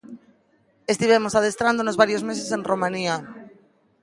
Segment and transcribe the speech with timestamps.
[0.93, 3.15] Estivemos adestrándonos varios meses en Romanía.